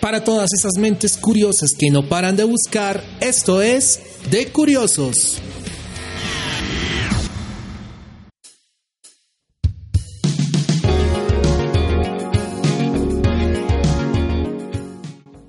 Para 0.00 0.24
todas 0.24 0.48
esas 0.54 0.78
mentes 0.78 1.18
curiosas 1.18 1.72
que 1.78 1.90
no 1.90 2.08
paran 2.08 2.36
de 2.36 2.44
buscar, 2.44 3.04
esto 3.20 3.60
es 3.60 4.00
De 4.30 4.46
Curiosos. 4.46 5.42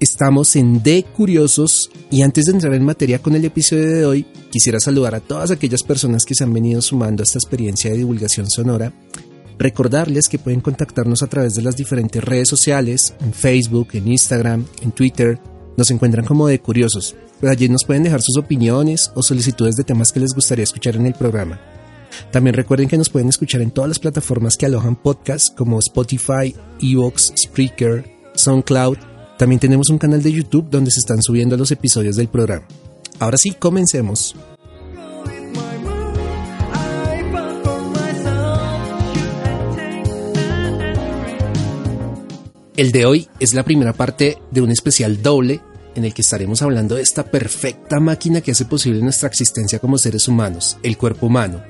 Estamos 0.02 0.58
en 0.58 0.84
De 0.84 1.04
Curiosos 1.04 1.90
y 2.12 2.24
antes 2.24 2.46
de 2.46 2.52
entrar 2.52 2.74
en 2.74 2.84
materia 2.84 3.20
con 3.20 3.36
el 3.36 3.46
episodio 3.46 3.88
de 3.88 4.06
hoy, 4.06 4.26
quisiera 4.52 4.80
saludar 4.82 5.16
a 5.16 5.22
todas 5.22 5.52
aquellas 5.52 5.84
personas 5.84 6.26
que 6.26 6.36
se 6.36 6.44
han 6.44 6.54
venido 6.54 6.82
sumando 6.82 7.22
a 7.22 7.26
esta 7.26 7.38
experiencia 7.38 7.92
de 7.92 7.98
divulgación 8.00 8.50
sonora. 8.50 8.92
Recordarles 9.60 10.28
que 10.28 10.39
pueden 10.39 10.62
contactarnos 10.62 11.21
a 11.21 11.28
través 11.28 11.54
de 11.54 11.62
las 11.62 11.75
diferentes 11.75 12.23
redes 12.23 12.47
sociales, 12.47 13.14
en 13.20 13.34
Facebook, 13.34 13.89
en 13.93 14.07
Instagram, 14.07 14.65
en 14.82 14.92
Twitter. 14.92 15.39
Nos 15.78 15.92
encuentran 15.92 16.25
como 16.25 16.47
De 16.47 16.60
Curiosos. 16.60 17.15
Pues 17.39 17.51
allí 17.51 17.70
nos 17.70 17.84
pueden 17.84 18.04
dejar 18.04 18.21
sus 18.21 18.37
opiniones 18.37 19.11
o 19.15 19.21
solicitudes 19.21 19.75
de 19.75 19.84
temas 19.84 20.11
que 20.11 20.20
les 20.20 20.34
gustaría 20.34 20.64
escuchar 20.64 20.96
en 20.96 21.06
el 21.06 21.14
programa. 21.14 21.60
También 22.32 22.56
recuerden 22.56 22.87
que 22.87 22.98
nos 22.98 23.10
pueden 23.10 23.29
escuchar 23.29 23.61
en 23.61 23.71
todas 23.71 23.89
las 23.89 24.00
plataformas 24.00 24.57
que 24.57 24.65
alojan 24.65 24.96
podcasts 24.96 25.54
como 25.56 25.78
Spotify, 25.79 26.56
Evox, 26.82 27.34
Spreaker, 27.37 28.06
SoundCloud 28.34 28.98
también 29.39 29.62
tenemos 29.62 29.89
un 29.89 29.98
canal 29.98 30.21
de 30.21 30.34
YouTube 30.34 30.70
donde 30.70 30.92
se 30.92 31.00
están 31.00 31.23
subiendo 31.23 31.56
los 31.56 31.71
episodios 31.71 32.17
del 32.17 32.28
programa. 32.28 32.67
Ahora 33.20 33.38
sí, 33.38 33.52
comencemos. 33.52 34.36
El 42.80 42.94
de 42.94 43.06
hoy 43.06 43.28
es 43.42 43.53
la 43.53 43.66
primera 43.66 43.92
parte 43.92 44.38
de 44.52 44.62
un 44.62 44.72
especial 44.72 45.22
doble 45.22 45.59
en 45.95 46.06
el 46.06 46.14
que 46.14 46.22
estaremos 46.22 46.62
hablando 46.62 46.95
de 46.95 47.02
esta 47.02 47.30
perfecta 47.30 48.00
máquina 48.00 48.40
que 48.40 48.52
hace 48.52 48.64
posible 48.64 49.02
nuestra 49.02 49.28
existencia 49.28 49.80
como 49.80 49.98
seres 49.98 50.30
humanos, 50.30 50.78
el 50.81 50.98
cuerpo 50.98 51.26
humano. 51.26 51.62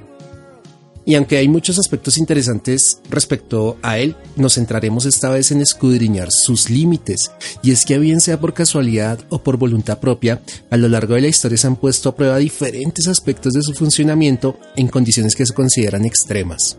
Y 1.08 1.16
aunque 1.16 1.38
hay 1.38 1.48
muchos 1.48 1.80
aspectos 1.80 2.20
interesantes 2.20 3.00
respecto 3.10 3.80
a 3.82 3.98
él, 3.98 4.18
nos 4.36 4.54
centraremos 4.54 5.08
esta 5.08 5.32
vez 5.32 5.50
en 5.50 5.62
escudriñar 5.62 6.28
sus 6.30 6.70
límites. 6.70 7.32
Y 7.64 7.72
es 7.72 7.86
que 7.86 7.98
bien 7.98 8.22
sea 8.22 8.40
por 8.40 8.54
casualidad 8.54 9.18
o 9.30 9.42
por 9.42 9.58
voluntad 9.58 10.00
propia, 10.00 10.44
a 10.70 10.78
lo 10.78 10.90
largo 10.90 11.16
de 11.16 11.22
la 11.22 11.28
historia 11.28 11.58
se 11.58 11.66
han 11.66 11.78
puesto 11.78 12.10
a 12.10 12.16
prueba 12.16 12.38
diferentes 12.38 13.08
aspectos 13.08 13.54
de 13.54 13.64
su 13.64 13.74
funcionamiento 13.74 14.60
en 14.76 14.88
condiciones 14.88 15.36
que 15.36 15.48
se 15.48 15.56
consideran 15.56 16.06
extremas. 16.06 16.78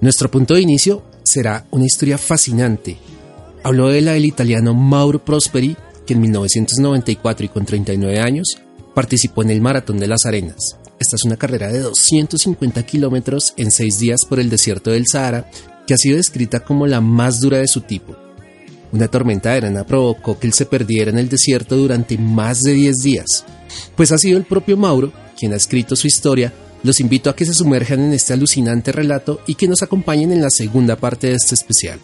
Nuestro 0.00 0.30
punto 0.30 0.54
de 0.54 0.62
inicio 0.62 1.11
será 1.22 1.66
una 1.70 1.86
historia 1.86 2.18
fascinante. 2.18 2.96
Habló 3.62 3.88
de 3.88 4.00
la 4.00 4.12
del 4.12 4.24
italiano 4.24 4.74
Mauro 4.74 5.24
Prosperi, 5.24 5.76
que 6.06 6.14
en 6.14 6.20
1994 6.20 7.46
y 7.46 7.48
con 7.48 7.64
39 7.64 8.20
años 8.20 8.58
participó 8.94 9.42
en 9.42 9.50
el 9.50 9.60
Maratón 9.60 9.98
de 9.98 10.08
las 10.08 10.26
Arenas, 10.26 10.76
esta 11.02 11.16
es 11.16 11.24
una 11.24 11.36
carrera 11.36 11.66
de 11.66 11.80
250 11.80 12.86
kilómetros 12.86 13.54
en 13.56 13.72
6 13.72 13.98
días 13.98 14.24
por 14.24 14.38
el 14.38 14.48
desierto 14.48 14.92
del 14.92 15.08
Sahara, 15.10 15.50
que 15.84 15.94
ha 15.94 15.96
sido 15.96 16.16
descrita 16.16 16.60
como 16.60 16.86
la 16.86 17.00
más 17.00 17.40
dura 17.40 17.58
de 17.58 17.66
su 17.66 17.80
tipo. 17.80 18.14
Una 18.92 19.08
tormenta 19.08 19.50
de 19.50 19.56
arena 19.56 19.84
provocó 19.84 20.38
que 20.38 20.46
él 20.46 20.52
se 20.52 20.64
perdiera 20.64 21.10
en 21.10 21.18
el 21.18 21.28
desierto 21.28 21.76
durante 21.76 22.16
más 22.18 22.62
de 22.62 22.74
10 22.74 22.96
días. 22.98 23.44
Pues 23.96 24.12
ha 24.12 24.18
sido 24.18 24.38
el 24.38 24.44
propio 24.44 24.76
Mauro 24.76 25.12
quien 25.36 25.52
ha 25.52 25.56
escrito 25.56 25.96
su 25.96 26.06
historia. 26.06 26.52
Los 26.82 26.98
invito 26.98 27.30
a 27.30 27.36
que 27.36 27.44
se 27.44 27.54
sumerjan 27.54 28.00
en 28.00 28.12
este 28.12 28.32
alucinante 28.32 28.90
relato 28.90 29.40
y 29.46 29.54
que 29.54 29.68
nos 29.68 29.82
acompañen 29.82 30.32
en 30.32 30.42
la 30.42 30.50
segunda 30.50 30.96
parte 30.96 31.28
de 31.28 31.34
este 31.34 31.54
especial. 31.54 32.00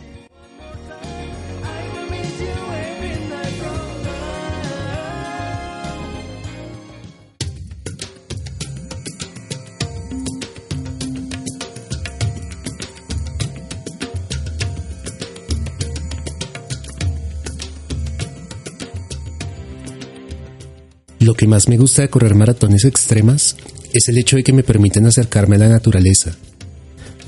Lo 21.21 21.35
que 21.35 21.49
más 21.49 21.69
me 21.69 21.77
gusta 21.77 22.03
de 22.03 22.09
correr 22.09 22.35
maratones 22.37 22.85
extremas 22.85 23.57
es 23.93 24.09
el 24.09 24.19
hecho 24.19 24.37
de 24.37 24.43
que 24.43 24.53
me 24.53 24.63
permiten 24.63 25.07
acercarme 25.07 25.57
a 25.57 25.61
la 25.61 25.69
naturaleza. 25.69 26.37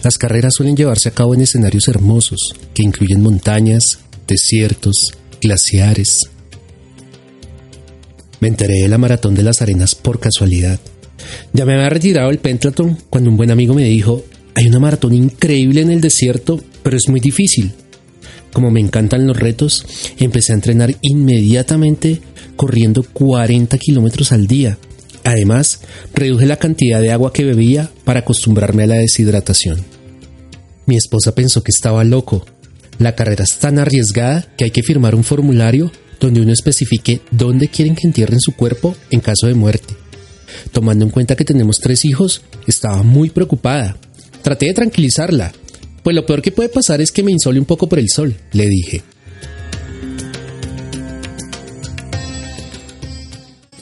Las 0.02 0.16
carreras 0.16 0.54
suelen 0.54 0.76
llevarse 0.76 1.08
a 1.08 1.12
cabo 1.12 1.34
en 1.34 1.42
escenarios 1.42 1.88
hermosos, 1.88 2.54
que 2.74 2.82
incluyen 2.82 3.22
montañas, 3.22 3.98
desiertos, 4.26 5.14
glaciares. 5.40 6.30
Me 8.40 8.48
enteré 8.48 8.82
de 8.82 8.88
la 8.88 8.98
maratón 8.98 9.34
de 9.34 9.42
las 9.42 9.60
arenas 9.60 9.94
por 9.94 10.18
casualidad. 10.18 10.80
Ya 11.52 11.66
me 11.66 11.74
había 11.74 11.90
retirado 11.90 12.30
el 12.30 12.38
pentathlon 12.38 12.96
cuando 13.10 13.30
un 13.30 13.36
buen 13.36 13.50
amigo 13.50 13.74
me 13.74 13.84
dijo, 13.84 14.24
hay 14.54 14.66
una 14.66 14.78
maratón 14.78 15.14
increíble 15.14 15.82
en 15.82 15.90
el 15.90 16.00
desierto, 16.00 16.58
pero 16.82 16.96
es 16.96 17.08
muy 17.08 17.20
difícil. 17.20 17.72
Como 18.52 18.70
me 18.70 18.80
encantan 18.80 19.26
los 19.26 19.38
retos, 19.38 19.84
empecé 20.18 20.52
a 20.52 20.56
entrenar 20.56 20.94
inmediatamente 21.02 22.20
corriendo 22.56 23.02
40 23.02 23.78
kilómetros 23.78 24.32
al 24.32 24.46
día. 24.46 24.78
Además, 25.24 25.80
reduje 26.14 26.46
la 26.46 26.56
cantidad 26.56 27.00
de 27.00 27.12
agua 27.12 27.32
que 27.32 27.44
bebía 27.44 27.90
para 28.04 28.20
acostumbrarme 28.20 28.84
a 28.84 28.86
la 28.86 28.94
deshidratación. 28.96 29.84
Mi 30.86 30.96
esposa 30.96 31.34
pensó 31.34 31.62
que 31.62 31.70
estaba 31.74 32.04
loco. 32.04 32.46
La 32.98 33.14
carrera 33.14 33.44
es 33.44 33.58
tan 33.58 33.78
arriesgada 33.78 34.46
que 34.56 34.64
hay 34.64 34.70
que 34.70 34.82
firmar 34.82 35.14
un 35.14 35.24
formulario 35.24 35.92
donde 36.20 36.40
uno 36.40 36.52
especifique 36.52 37.20
dónde 37.30 37.68
quieren 37.68 37.94
que 37.94 38.06
entierren 38.06 38.40
su 38.40 38.52
cuerpo 38.52 38.94
en 39.10 39.20
caso 39.20 39.46
de 39.46 39.54
muerte. 39.54 39.94
Tomando 40.72 41.04
en 41.04 41.10
cuenta 41.10 41.36
que 41.36 41.44
tenemos 41.44 41.76
tres 41.80 42.04
hijos, 42.04 42.42
estaba 42.66 43.02
muy 43.02 43.30
preocupada. 43.30 43.96
Traté 44.42 44.66
de 44.66 44.74
tranquilizarla, 44.74 45.52
pues 46.02 46.16
lo 46.16 46.26
peor 46.26 46.42
que 46.42 46.52
puede 46.52 46.68
pasar 46.68 47.00
es 47.00 47.12
que 47.12 47.22
me 47.22 47.32
insole 47.32 47.58
un 47.58 47.66
poco 47.66 47.88
por 47.88 47.98
el 47.98 48.08
sol, 48.08 48.34
le 48.52 48.66
dije. 48.66 49.02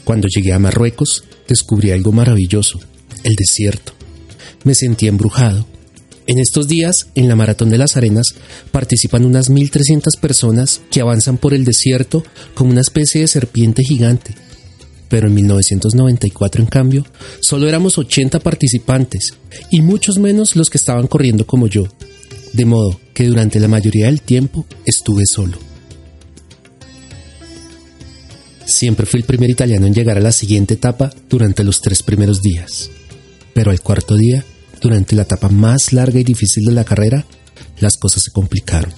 Cuando 0.08 0.26
llegué 0.26 0.54
a 0.54 0.58
Marruecos, 0.58 1.24
descubrí 1.46 1.90
algo 1.90 2.12
maravilloso, 2.12 2.80
el 3.24 3.34
desierto. 3.36 3.92
Me 4.64 4.74
sentí 4.74 5.06
embrujado. 5.06 5.66
En 6.26 6.38
estos 6.38 6.66
días, 6.66 7.08
en 7.14 7.28
la 7.28 7.36
Maratón 7.36 7.68
de 7.68 7.76
las 7.76 7.98
Arenas, 7.98 8.28
participan 8.70 9.26
unas 9.26 9.50
1.300 9.50 10.18
personas 10.18 10.80
que 10.90 11.02
avanzan 11.02 11.36
por 11.36 11.52
el 11.52 11.66
desierto 11.66 12.24
como 12.54 12.70
una 12.70 12.80
especie 12.80 13.20
de 13.20 13.28
serpiente 13.28 13.82
gigante. 13.84 14.34
Pero 15.10 15.28
en 15.28 15.34
1994, 15.34 16.62
en 16.62 16.68
cambio, 16.70 17.04
solo 17.42 17.68
éramos 17.68 17.98
80 17.98 18.40
participantes 18.40 19.34
y 19.70 19.82
muchos 19.82 20.18
menos 20.18 20.56
los 20.56 20.70
que 20.70 20.78
estaban 20.78 21.06
corriendo 21.06 21.46
como 21.46 21.66
yo. 21.66 21.86
De 22.54 22.64
modo 22.64 22.98
que 23.12 23.26
durante 23.26 23.60
la 23.60 23.68
mayoría 23.68 24.06
del 24.06 24.22
tiempo 24.22 24.64
estuve 24.86 25.24
solo. 25.26 25.67
Siempre 28.78 29.06
fui 29.06 29.18
el 29.18 29.26
primer 29.26 29.50
italiano 29.50 29.88
en 29.88 29.92
llegar 29.92 30.18
a 30.18 30.20
la 30.20 30.30
siguiente 30.30 30.74
etapa 30.74 31.12
durante 31.28 31.64
los 31.64 31.80
tres 31.80 32.04
primeros 32.04 32.42
días. 32.42 32.90
Pero 33.52 33.72
al 33.72 33.80
cuarto 33.80 34.14
día, 34.14 34.44
durante 34.80 35.16
la 35.16 35.22
etapa 35.22 35.48
más 35.48 35.92
larga 35.92 36.20
y 36.20 36.22
difícil 36.22 36.64
de 36.64 36.70
la 36.70 36.84
carrera, 36.84 37.26
las 37.80 37.96
cosas 37.96 38.22
se 38.22 38.30
complicaron. 38.30 38.92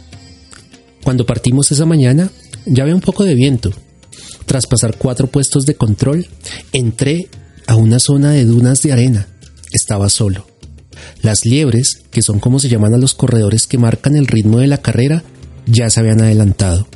Cuando 1.02 1.24
partimos 1.24 1.72
esa 1.72 1.86
mañana, 1.86 2.30
ya 2.66 2.82
había 2.82 2.94
un 2.94 3.00
poco 3.00 3.24
de 3.24 3.34
viento. 3.34 3.72
Tras 4.44 4.66
pasar 4.66 4.98
cuatro 4.98 5.28
puestos 5.28 5.64
de 5.64 5.76
control, 5.76 6.26
entré 6.74 7.30
a 7.66 7.76
una 7.76 8.00
zona 8.00 8.32
de 8.32 8.44
dunas 8.44 8.82
de 8.82 8.92
arena. 8.92 9.28
Estaba 9.72 10.10
solo. 10.10 10.47
Las 11.22 11.47
liebres, 11.47 12.02
que 12.10 12.20
son 12.20 12.38
como 12.38 12.58
se 12.58 12.68
llaman 12.68 12.92
a 12.92 12.98
los 12.98 13.14
corredores 13.14 13.66
que 13.66 13.78
marcan 13.78 14.14
el 14.14 14.26
ritmo 14.26 14.58
de 14.58 14.66
la 14.66 14.76
carrera, 14.76 15.24
ya 15.65 15.88
se 15.88 16.00
habían 16.00 16.21
adelantado. 16.21 16.86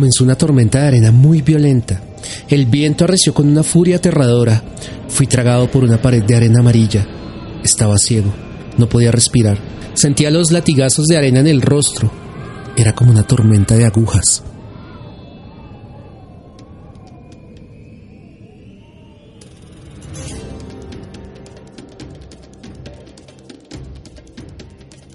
comenzó 0.00 0.24
una 0.24 0.34
tormenta 0.34 0.80
de 0.80 0.86
arena 0.86 1.12
muy 1.12 1.42
violenta. 1.42 2.00
El 2.48 2.64
viento 2.64 3.04
arreció 3.04 3.34
con 3.34 3.46
una 3.46 3.62
furia 3.62 3.96
aterradora. 3.96 4.62
Fui 5.08 5.26
tragado 5.26 5.70
por 5.70 5.84
una 5.84 6.00
pared 6.00 6.24
de 6.24 6.34
arena 6.34 6.60
amarilla. 6.60 7.06
Estaba 7.62 7.98
ciego, 7.98 8.32
no 8.78 8.88
podía 8.88 9.12
respirar. 9.12 9.58
Sentía 9.92 10.30
los 10.30 10.52
latigazos 10.52 11.06
de 11.06 11.18
arena 11.18 11.40
en 11.40 11.48
el 11.48 11.60
rostro. 11.60 12.10
Era 12.78 12.94
como 12.94 13.10
una 13.10 13.24
tormenta 13.24 13.76
de 13.76 13.84
agujas. 13.84 14.42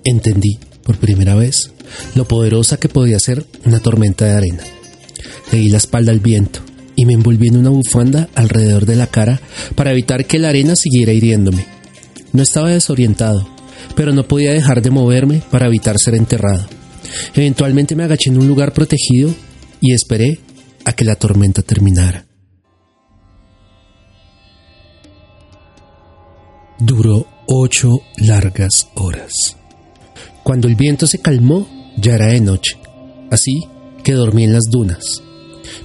Entendí, 0.03 0.59
por 0.83 0.99
primera 0.99 1.33
vez, 1.33 1.71
lo 2.13 2.27
poderosa 2.27 2.77
que 2.77 2.87
podía 2.87 3.17
ser 3.17 3.47
una 3.65 3.79
tormenta 3.79 4.25
de 4.25 4.33
arena. 4.33 4.74
Le 5.51 5.59
di 5.59 5.69
la 5.69 5.77
espalda 5.77 6.11
al 6.11 6.19
viento 6.19 6.61
y 6.95 7.05
me 7.05 7.13
envolví 7.13 7.47
en 7.47 7.57
una 7.57 7.69
bufanda 7.69 8.29
alrededor 8.35 8.85
de 8.85 8.95
la 8.95 9.07
cara 9.07 9.39
para 9.75 9.91
evitar 9.91 10.25
que 10.25 10.39
la 10.39 10.49
arena 10.49 10.75
siguiera 10.75 11.13
hiriéndome. 11.13 11.65
No 12.33 12.43
estaba 12.43 12.69
desorientado, 12.71 13.47
pero 13.95 14.13
no 14.13 14.27
podía 14.27 14.51
dejar 14.51 14.81
de 14.81 14.91
moverme 14.91 15.41
para 15.51 15.67
evitar 15.67 15.97
ser 15.99 16.15
enterrado. 16.15 16.65
Eventualmente 17.33 17.95
me 17.95 18.03
agaché 18.03 18.29
en 18.29 18.37
un 18.37 18.47
lugar 18.47 18.73
protegido 18.73 19.33
y 19.81 19.93
esperé 19.93 20.39
a 20.85 20.93
que 20.93 21.05
la 21.05 21.15
tormenta 21.15 21.61
terminara. 21.61 22.25
Duró 26.79 27.25
ocho 27.47 27.89
largas 28.17 28.89
horas. 28.95 29.57
Cuando 30.43 30.67
el 30.67 30.75
viento 30.75 31.07
se 31.07 31.19
calmó, 31.19 31.67
ya 31.97 32.15
era 32.15 32.27
de 32.27 32.41
noche, 32.41 32.77
así 33.31 33.61
que 34.03 34.13
dormí 34.13 34.43
en 34.43 34.53
las 34.53 34.65
dunas. 34.69 35.24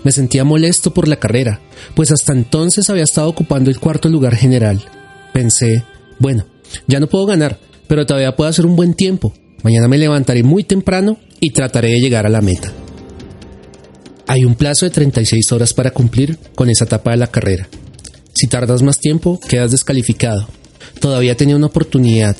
Me 0.05 0.13
sentía 0.13 0.45
molesto 0.45 0.93
por 0.93 1.09
la 1.09 1.17
carrera, 1.17 1.61
pues 1.95 2.11
hasta 2.11 2.33
entonces 2.33 2.91
había 2.91 3.05
estado 3.05 3.29
ocupando 3.29 3.71
el 3.71 3.79
cuarto 3.79 4.09
lugar 4.09 4.35
general. 4.35 4.85
Pensé, 5.33 5.85
bueno, 6.19 6.47
ya 6.87 7.01
no 7.01 7.09
puedo 7.09 7.27
ganar, 7.27 7.59
pero 7.87 8.07
todavía 8.07 8.37
puedo 8.37 8.51
hacer 8.51 8.67
un 8.67 8.77
buen 8.77 8.95
tiempo. 8.95 9.33
Mañana 9.63 9.89
me 9.89 9.99
levantaré 9.99 10.43
muy 10.43 10.65
temprano 10.65 11.19
y 11.41 11.51
trataré 11.51 11.91
de 11.91 12.01
llegar 12.01 12.27
a 12.27 12.31
la 12.31 12.41
meta. 12.41 12.73
Hay 14.27 14.45
un 14.45 14.55
plazo 14.55 14.87
de 14.87 14.91
36 14.91 15.53
horas 15.53 15.75
para 15.75 15.91
cumplir 15.91 16.39
con 16.55 16.71
esa 16.71 16.85
etapa 16.85 17.11
de 17.11 17.17
la 17.17 17.27
carrera. 17.27 17.69
Si 18.33 18.47
tardas 18.47 18.83
más 18.83 18.99
tiempo, 18.99 19.41
quedas 19.41 19.73
descalificado. 19.73 20.49
Todavía 21.01 21.37
tenía 21.37 21.57
una 21.57 21.67
oportunidad. 21.67 22.37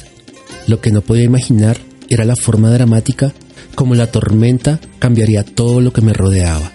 Lo 0.67 0.81
que 0.81 0.93
no 0.93 1.01
podía 1.01 1.25
imaginar 1.25 1.79
era 2.09 2.25
la 2.25 2.37
forma 2.37 2.71
dramática 2.71 3.35
como 3.75 3.95
la 3.95 4.09
tormenta 4.09 4.81
cambiaría 4.99 5.45
todo 5.45 5.81
lo 5.81 5.93
que 5.93 6.01
me 6.01 6.13
rodeaba. 6.13 6.73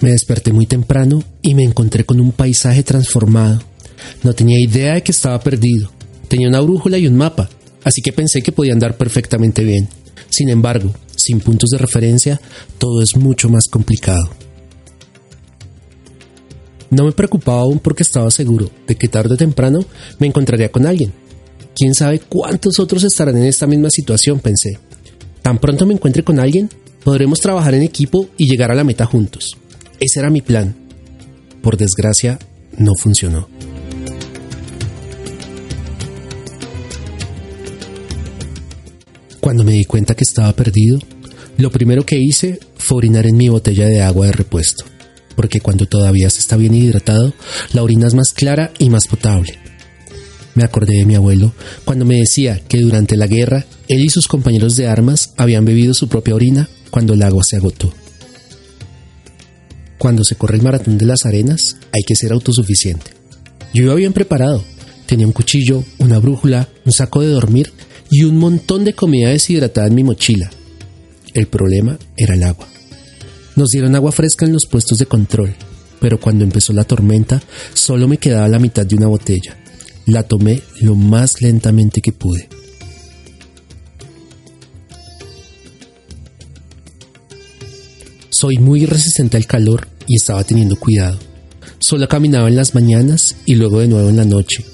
Me 0.00 0.10
desperté 0.10 0.52
muy 0.52 0.66
temprano 0.66 1.24
y 1.42 1.54
me 1.54 1.64
encontré 1.64 2.04
con 2.04 2.20
un 2.20 2.30
paisaje 2.30 2.84
transformado. 2.84 3.60
No 4.22 4.32
tenía 4.32 4.60
idea 4.60 4.94
de 4.94 5.02
que 5.02 5.10
estaba 5.10 5.40
perdido. 5.40 5.90
Tenía 6.28 6.48
una 6.48 6.60
brújula 6.60 6.98
y 6.98 7.06
un 7.08 7.16
mapa, 7.16 7.48
así 7.82 8.00
que 8.00 8.12
pensé 8.12 8.40
que 8.42 8.52
podía 8.52 8.74
andar 8.74 8.96
perfectamente 8.96 9.64
bien. 9.64 9.88
Sin 10.30 10.50
embargo, 10.50 10.92
sin 11.16 11.40
puntos 11.40 11.70
de 11.70 11.78
referencia, 11.78 12.40
todo 12.78 13.02
es 13.02 13.16
mucho 13.16 13.48
más 13.48 13.64
complicado. 13.68 14.30
No 16.90 17.04
me 17.04 17.12
preocupaba 17.12 17.60
aún 17.60 17.80
porque 17.80 18.04
estaba 18.04 18.30
seguro 18.30 18.70
de 18.86 18.94
que 18.94 19.08
tarde 19.08 19.34
o 19.34 19.36
temprano 19.36 19.84
me 20.20 20.28
encontraría 20.28 20.70
con 20.70 20.86
alguien. 20.86 21.12
Quién 21.74 21.94
sabe 21.94 22.20
cuántos 22.20 22.78
otros 22.78 23.02
estarán 23.04 23.36
en 23.36 23.44
esta 23.44 23.66
misma 23.66 23.90
situación, 23.90 24.38
pensé. 24.38 24.78
Tan 25.42 25.58
pronto 25.58 25.86
me 25.86 25.94
encuentre 25.94 26.22
con 26.22 26.38
alguien, 26.38 26.70
podremos 27.04 27.40
trabajar 27.40 27.74
en 27.74 27.82
equipo 27.82 28.28
y 28.36 28.48
llegar 28.48 28.70
a 28.70 28.74
la 28.74 28.84
meta 28.84 29.04
juntos. 29.06 29.56
Ese 30.00 30.20
era 30.20 30.30
mi 30.30 30.42
plan. 30.42 30.76
Por 31.62 31.76
desgracia, 31.76 32.38
no 32.76 32.92
funcionó. 32.94 33.48
Cuando 39.40 39.64
me 39.64 39.72
di 39.72 39.84
cuenta 39.84 40.14
que 40.14 40.24
estaba 40.24 40.52
perdido, 40.52 41.00
lo 41.56 41.70
primero 41.70 42.04
que 42.04 42.18
hice 42.18 42.60
fue 42.76 42.98
orinar 42.98 43.26
en 43.26 43.36
mi 43.36 43.48
botella 43.48 43.86
de 43.86 44.02
agua 44.02 44.26
de 44.26 44.32
repuesto, 44.32 44.84
porque 45.34 45.60
cuando 45.60 45.86
todavía 45.86 46.30
se 46.30 46.40
está 46.40 46.56
bien 46.56 46.74
hidratado, 46.74 47.34
la 47.72 47.82
orina 47.82 48.06
es 48.06 48.14
más 48.14 48.32
clara 48.32 48.72
y 48.78 48.90
más 48.90 49.08
potable. 49.08 49.58
Me 50.54 50.64
acordé 50.64 50.98
de 50.98 51.06
mi 51.06 51.14
abuelo 51.14 51.52
cuando 51.84 52.04
me 52.04 52.16
decía 52.16 52.60
que 52.68 52.78
durante 52.78 53.16
la 53.16 53.26
guerra 53.26 53.64
él 53.88 54.04
y 54.04 54.10
sus 54.10 54.28
compañeros 54.28 54.76
de 54.76 54.86
armas 54.86 55.32
habían 55.36 55.64
bebido 55.64 55.94
su 55.94 56.08
propia 56.08 56.34
orina 56.34 56.68
cuando 56.90 57.14
el 57.14 57.22
agua 57.22 57.42
se 57.44 57.56
agotó. 57.56 57.92
Cuando 59.98 60.24
se 60.24 60.36
corre 60.36 60.56
el 60.56 60.62
maratón 60.62 60.96
de 60.96 61.06
las 61.06 61.26
arenas, 61.26 61.76
hay 61.92 62.02
que 62.06 62.14
ser 62.14 62.32
autosuficiente. 62.32 63.10
Yo 63.74 63.84
iba 63.84 63.94
bien 63.94 64.12
preparado. 64.12 64.64
Tenía 65.06 65.26
un 65.26 65.32
cuchillo, 65.32 65.84
una 65.98 66.18
brújula, 66.18 66.68
un 66.84 66.92
saco 66.92 67.20
de 67.20 67.28
dormir 67.28 67.72
y 68.10 68.24
un 68.24 68.36
montón 68.38 68.84
de 68.84 68.94
comida 68.94 69.30
deshidratada 69.30 69.88
en 69.88 69.94
mi 69.94 70.04
mochila. 70.04 70.50
El 71.34 71.46
problema 71.46 71.98
era 72.16 72.34
el 72.34 72.44
agua. 72.44 72.66
Nos 73.56 73.70
dieron 73.70 73.96
agua 73.96 74.12
fresca 74.12 74.46
en 74.46 74.52
los 74.52 74.66
puestos 74.66 74.98
de 74.98 75.06
control, 75.06 75.54
pero 76.00 76.20
cuando 76.20 76.44
empezó 76.44 76.72
la 76.72 76.84
tormenta 76.84 77.42
solo 77.74 78.06
me 78.06 78.18
quedaba 78.18 78.48
la 78.48 78.58
mitad 78.58 78.86
de 78.86 78.96
una 78.96 79.08
botella. 79.08 79.56
La 80.06 80.22
tomé 80.22 80.62
lo 80.80 80.94
más 80.94 81.42
lentamente 81.42 82.00
que 82.00 82.12
pude. 82.12 82.48
Soy 88.40 88.58
muy 88.58 88.86
resistente 88.86 89.36
al 89.36 89.46
calor 89.46 89.88
y 90.06 90.14
estaba 90.14 90.44
teniendo 90.44 90.76
cuidado. 90.76 91.18
Solo 91.80 92.06
caminaba 92.06 92.46
en 92.46 92.54
las 92.54 92.72
mañanas 92.72 93.20
y 93.46 93.56
luego 93.56 93.80
de 93.80 93.88
nuevo 93.88 94.08
en 94.10 94.16
la 94.16 94.24
noche. 94.24 94.64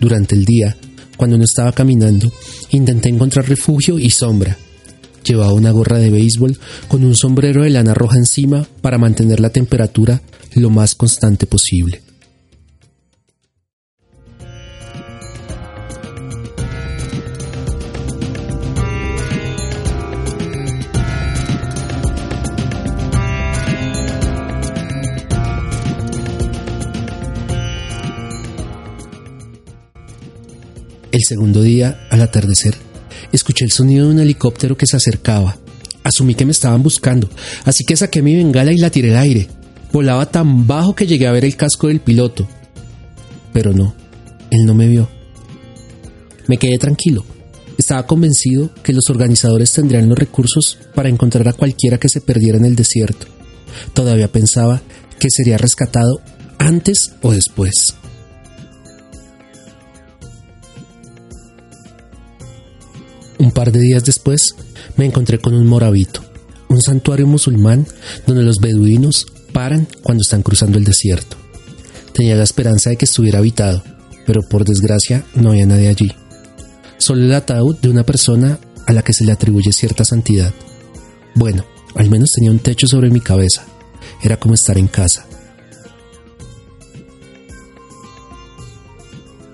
Durante 0.00 0.34
el 0.34 0.46
día, 0.46 0.74
cuando 1.18 1.36
no 1.36 1.44
estaba 1.44 1.72
caminando, 1.72 2.32
intenté 2.70 3.10
encontrar 3.10 3.46
refugio 3.46 3.98
y 3.98 4.08
sombra. 4.08 4.56
Llevaba 5.22 5.52
una 5.52 5.70
gorra 5.70 5.98
de 5.98 6.08
béisbol 6.08 6.58
con 6.88 7.04
un 7.04 7.14
sombrero 7.14 7.62
de 7.62 7.68
lana 7.68 7.92
roja 7.92 8.16
encima 8.16 8.66
para 8.80 8.96
mantener 8.96 9.38
la 9.38 9.50
temperatura 9.50 10.22
lo 10.54 10.70
más 10.70 10.94
constante 10.94 11.46
posible. 11.46 12.00
El 31.20 31.26
segundo 31.26 31.60
día, 31.60 32.06
al 32.08 32.22
atardecer, 32.22 32.74
escuché 33.30 33.66
el 33.66 33.72
sonido 33.72 34.06
de 34.06 34.14
un 34.14 34.20
helicóptero 34.20 34.74
que 34.74 34.86
se 34.86 34.96
acercaba. 34.96 35.58
Asumí 36.02 36.34
que 36.34 36.46
me 36.46 36.52
estaban 36.52 36.82
buscando, 36.82 37.28
así 37.66 37.84
que 37.84 37.94
saqué 37.94 38.22
mi 38.22 38.36
bengala 38.36 38.72
y 38.72 38.78
la 38.78 38.88
tiré 38.88 39.10
al 39.10 39.18
aire. 39.18 39.46
Volaba 39.92 40.24
tan 40.24 40.66
bajo 40.66 40.94
que 40.94 41.06
llegué 41.06 41.26
a 41.26 41.32
ver 41.32 41.44
el 41.44 41.56
casco 41.56 41.88
del 41.88 42.00
piloto. 42.00 42.48
Pero 43.52 43.74
no, 43.74 43.94
él 44.50 44.64
no 44.64 44.72
me 44.72 44.88
vio. 44.88 45.10
Me 46.48 46.56
quedé 46.56 46.78
tranquilo. 46.78 47.22
Estaba 47.76 48.06
convencido 48.06 48.70
que 48.82 48.94
los 48.94 49.10
organizadores 49.10 49.74
tendrían 49.74 50.08
los 50.08 50.18
recursos 50.18 50.78
para 50.94 51.10
encontrar 51.10 51.46
a 51.48 51.52
cualquiera 51.52 51.98
que 51.98 52.08
se 52.08 52.22
perdiera 52.22 52.56
en 52.56 52.64
el 52.64 52.76
desierto. 52.76 53.26
Todavía 53.92 54.32
pensaba 54.32 54.80
que 55.18 55.28
sería 55.28 55.58
rescatado 55.58 56.22
antes 56.56 57.12
o 57.20 57.32
después. 57.32 57.74
Un 63.40 63.52
par 63.52 63.72
de 63.72 63.80
días 63.80 64.04
después 64.04 64.54
me 64.98 65.06
encontré 65.06 65.38
con 65.38 65.54
un 65.54 65.66
morabito, 65.66 66.20
un 66.68 66.82
santuario 66.82 67.26
musulmán 67.26 67.86
donde 68.26 68.42
los 68.42 68.58
beduinos 68.60 69.26
paran 69.54 69.88
cuando 70.02 70.20
están 70.20 70.42
cruzando 70.42 70.76
el 70.76 70.84
desierto. 70.84 71.38
Tenía 72.12 72.36
la 72.36 72.42
esperanza 72.42 72.90
de 72.90 72.96
que 72.96 73.06
estuviera 73.06 73.38
habitado, 73.38 73.82
pero 74.26 74.42
por 74.42 74.66
desgracia 74.66 75.24
no 75.34 75.52
había 75.52 75.64
nadie 75.64 75.88
allí. 75.88 76.12
Solo 76.98 77.24
el 77.24 77.32
ataúd 77.32 77.78
de 77.78 77.88
una 77.88 78.04
persona 78.04 78.58
a 78.86 78.92
la 78.92 79.00
que 79.00 79.14
se 79.14 79.24
le 79.24 79.32
atribuye 79.32 79.72
cierta 79.72 80.04
santidad. 80.04 80.52
Bueno, 81.34 81.64
al 81.94 82.10
menos 82.10 82.32
tenía 82.32 82.50
un 82.50 82.58
techo 82.58 82.86
sobre 82.86 83.08
mi 83.08 83.22
cabeza. 83.22 83.64
Era 84.22 84.36
como 84.36 84.52
estar 84.52 84.76
en 84.76 84.88
casa. 84.88 85.24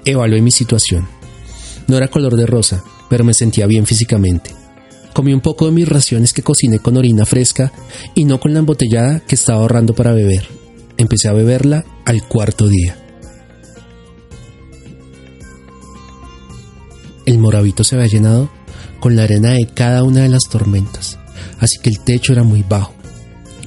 Evalué 0.05 0.43
mi 0.43 0.51
situación. 0.51 1.07
No 1.87 1.97
era 1.97 2.09
color 2.09 2.35
de 2.35 2.47
rosa, 2.47 2.83
pero 3.09 3.25
me 3.25 3.35
sentía 3.35 3.67
bien 3.67 3.87
físicamente. 3.87 4.55
Comí 5.13 5.33
un 5.33 5.41
poco 5.41 5.67
de 5.67 5.73
mis 5.73 5.89
raciones 5.89 6.33
que 6.33 6.43
cociné 6.43 6.79
con 6.79 6.97
orina 6.97 7.25
fresca 7.25 7.73
y 8.15 8.25
no 8.25 8.39
con 8.39 8.53
la 8.53 8.59
embotellada 8.59 9.21
que 9.21 9.35
estaba 9.35 9.61
ahorrando 9.61 9.95
para 9.95 10.13
beber. 10.13 10.47
Empecé 10.99 11.29
a 11.29 11.33
beberla 11.33 11.85
al 12.05 12.23
cuarto 12.29 12.69
día. 12.69 12.97
El 17.25 17.39
moravito 17.39 17.83
se 17.83 17.97
había 17.97 18.09
llenado 18.09 18.51
con 19.01 19.17
la 19.17 19.25
arena 19.25 19.53
de 19.53 19.67
cada 19.67 20.05
una 20.05 20.23
de 20.23 20.29
las 20.29 20.49
tormentas, 20.49 21.19
así 21.59 21.79
que 21.83 21.91
el 21.91 22.01
techo 22.01 22.33
era 22.33 22.43
muy 22.43 22.63
bajo. 22.63 22.95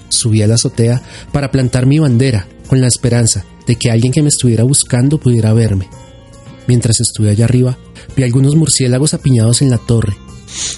Subí 0.09 0.41
a 0.41 0.47
la 0.47 0.55
azotea 0.55 1.01
para 1.31 1.51
plantar 1.51 1.85
mi 1.85 1.99
bandera 1.99 2.47
con 2.67 2.79
la 2.79 2.87
esperanza 2.87 3.43
de 3.65 3.75
que 3.75 3.91
alguien 3.91 4.13
que 4.13 4.21
me 4.21 4.29
estuviera 4.29 4.63
buscando 4.63 5.19
pudiera 5.19 5.53
verme. 5.53 5.89
Mientras 6.67 6.99
estuve 6.99 7.31
allá 7.31 7.45
arriba, 7.45 7.77
Vi 8.15 8.23
algunos 8.23 8.55
murciélagos 8.55 9.13
apiñados 9.13 9.61
en 9.61 9.69
la 9.69 9.77
torre. 9.77 10.17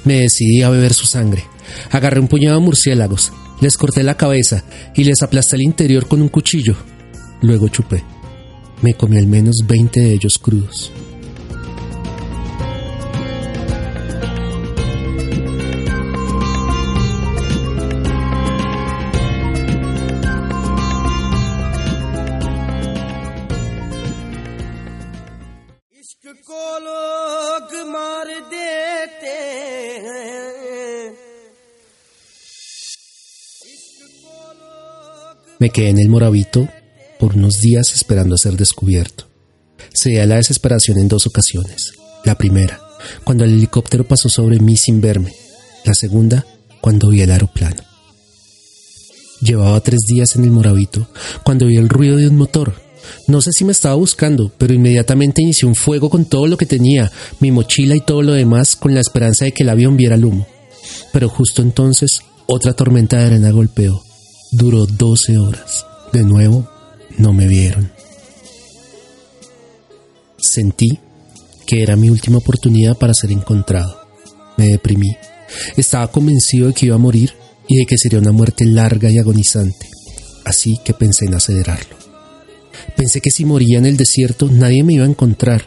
Me 0.05 0.21
decidí 0.21 0.61
a 0.61 0.69
beber 0.69 0.93
su 0.93 1.05
sangre. 1.05 1.43
Agarré 1.91 2.19
un 2.19 2.27
puñado 2.27 2.59
de 2.59 2.65
murciélagos, 2.65 3.31
Les 3.61 3.77
corté 3.77 4.01
la 4.01 4.17
cabeza 4.17 4.63
y 4.95 5.03
les 5.03 5.21
aplasté 5.21 5.55
el 5.55 5.61
interior 5.61 6.07
con 6.07 6.21
un 6.21 6.29
cuchillo. 6.29 6.75
Luego 7.41 7.67
chupé. 7.67 8.03
Me 8.81 8.95
comí 8.95 9.17
al 9.17 9.27
menos 9.27 9.57
20 9.67 9.99
de 9.99 10.13
ellos 10.13 10.39
crudos. 10.41 10.91
Me 35.61 35.69
quedé 35.69 35.89
en 35.89 35.99
el 35.99 36.09
Moravito 36.09 36.67
por 37.19 37.35
unos 37.35 37.61
días 37.61 37.93
esperando 37.93 38.35
ser 38.35 38.57
descubierto. 38.57 39.27
Se 39.93 40.25
la 40.25 40.37
desesperación 40.37 40.97
en 40.97 41.07
dos 41.07 41.27
ocasiones. 41.27 41.91
La 42.25 42.35
primera, 42.35 42.81
cuando 43.23 43.43
el 43.43 43.51
helicóptero 43.51 44.03
pasó 44.03 44.27
sobre 44.27 44.59
mí 44.59 44.75
sin 44.75 45.01
verme. 45.01 45.35
La 45.85 45.93
segunda, 45.93 46.47
cuando 46.81 47.09
vi 47.09 47.21
el 47.21 47.29
aeroplano. 47.29 47.83
Llevaba 49.39 49.79
tres 49.81 49.99
días 50.07 50.35
en 50.35 50.45
el 50.45 50.49
Moravito 50.49 51.07
cuando 51.43 51.67
vi 51.67 51.77
el 51.77 51.89
ruido 51.89 52.17
de 52.17 52.27
un 52.27 52.37
motor. 52.37 52.81
No 53.27 53.39
sé 53.39 53.51
si 53.51 53.63
me 53.63 53.71
estaba 53.71 53.93
buscando, 53.93 54.51
pero 54.57 54.73
inmediatamente 54.73 55.43
inicié 55.43 55.67
un 55.67 55.75
fuego 55.75 56.09
con 56.09 56.25
todo 56.25 56.47
lo 56.47 56.57
que 56.57 56.65
tenía, 56.65 57.11
mi 57.39 57.51
mochila 57.51 57.95
y 57.95 58.01
todo 58.01 58.23
lo 58.23 58.33
demás, 58.33 58.75
con 58.75 58.95
la 58.95 58.99
esperanza 58.99 59.45
de 59.45 59.51
que 59.51 59.61
el 59.61 59.69
avión 59.69 59.95
viera 59.95 60.15
el 60.15 60.25
humo. 60.25 60.47
Pero 61.13 61.29
justo 61.29 61.61
entonces 61.61 62.21
otra 62.47 62.73
tormenta 62.73 63.19
de 63.19 63.25
arena 63.25 63.51
golpeó. 63.51 64.03
Duró 64.53 64.85
12 64.85 65.37
horas. 65.37 65.85
De 66.11 66.23
nuevo, 66.23 66.69
no 67.17 67.31
me 67.31 67.47
vieron. 67.47 67.89
Sentí 70.37 70.99
que 71.65 71.81
era 71.81 71.95
mi 71.95 72.09
última 72.09 72.39
oportunidad 72.39 72.97
para 72.97 73.13
ser 73.13 73.31
encontrado. 73.31 74.01
Me 74.57 74.67
deprimí. 74.67 75.15
Estaba 75.77 76.11
convencido 76.11 76.67
de 76.67 76.73
que 76.73 76.87
iba 76.87 76.95
a 76.95 76.99
morir 76.99 77.31
y 77.69 77.77
de 77.77 77.85
que 77.85 77.97
sería 77.97 78.19
una 78.19 78.33
muerte 78.33 78.65
larga 78.65 79.09
y 79.09 79.19
agonizante. 79.19 79.87
Así 80.43 80.77
que 80.83 80.93
pensé 80.93 81.27
en 81.27 81.35
acelerarlo. 81.35 81.95
Pensé 82.97 83.21
que 83.21 83.31
si 83.31 83.45
moría 83.45 83.77
en 83.77 83.85
el 83.85 83.95
desierto 83.95 84.49
nadie 84.51 84.83
me 84.83 84.95
iba 84.95 85.05
a 85.05 85.09
encontrar. 85.09 85.63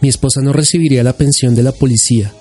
Mi 0.00 0.08
esposa 0.08 0.40
no 0.42 0.52
recibiría 0.52 1.02
la 1.02 1.16
pensión 1.16 1.56
de 1.56 1.64
la 1.64 1.72
policía. 1.72 2.32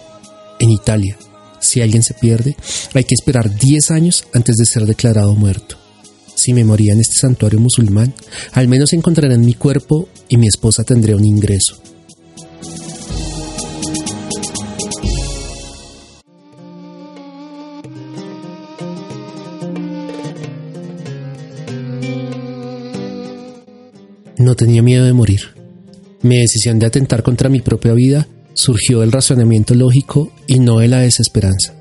En 0.60 0.70
Italia, 0.70 1.18
si 1.60 1.82
alguien 1.82 2.04
se 2.04 2.14
pierde, 2.14 2.56
hay 2.94 3.04
que 3.04 3.16
esperar 3.16 3.56
10 3.56 3.90
años 3.90 4.28
antes 4.32 4.58
de 4.58 4.66
ser 4.68 4.86
declarado 4.86 5.34
muerto. 5.34 5.87
Si 6.38 6.54
me 6.54 6.64
moría 6.64 6.94
en 6.94 7.00
este 7.00 7.18
santuario 7.18 7.60
musulmán, 7.60 8.14
al 8.54 8.68
menos 8.68 8.94
encontrarán 8.94 9.42
mi 9.42 9.56
cuerpo 9.56 10.08
y 10.30 10.38
mi 10.38 10.48
esposa 10.48 10.84
tendría 10.84 11.16
un 11.16 11.26
ingreso. 11.26 11.82
No 24.38 24.56
tenía 24.56 24.84
miedo 24.84 25.06
de 25.06 25.14
morir. 25.14 25.42
Mi 26.22 26.38
decisión 26.38 26.78
de 26.78 26.86
atentar 26.86 27.24
contra 27.24 27.50
mi 27.50 27.62
propia 27.62 27.94
vida 27.94 28.28
surgió 28.54 29.00
del 29.00 29.12
razonamiento 29.12 29.74
lógico 29.74 30.32
y 30.46 30.60
no 30.60 30.78
de 30.78 30.88
la 30.88 31.00
desesperanza. 31.00 31.74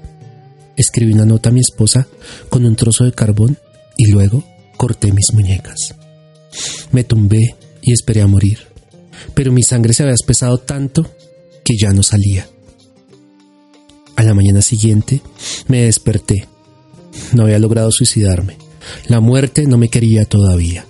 Escribí 0.79 1.13
una 1.13 1.27
nota 1.27 1.51
a 1.51 1.53
mi 1.53 1.61
esposa 1.61 2.07
con 2.49 2.65
un 2.65 2.75
trozo 2.75 3.05
de 3.05 3.13
carbón 3.13 3.59
y 3.97 4.11
luego 4.11 4.45
corté 4.77 5.13
mis 5.13 5.33
muñecas. 5.33 5.95
Me 6.93 7.05
tumbé 7.05 7.57
y 7.83 7.93
esperé 7.93 8.23
a 8.23 8.27
morir, 8.27 8.59
pero 9.35 9.53
mi 9.53 9.63
sangre 9.63 9.93
se 9.93 10.03
había 10.03 10.15
espesado 10.15 10.59
tanto 10.59 11.11
que 11.65 11.75
ya 11.77 11.91
no 11.93 12.03
salía. 12.03 12.49
A 14.17 14.23
la 14.23 14.35
mañana 14.35 14.63
siguiente 14.63 15.21
me 15.69 15.83
desperté. 15.83 16.47
No 17.33 17.45
había 17.45 17.59
logrado 17.59 17.91
suicidarme. 17.91 18.57
La 19.09 19.21
muerte 19.21 19.65
no 19.67 19.77
me 19.77 19.89
quería 19.89 20.25
todavía. 20.25 20.87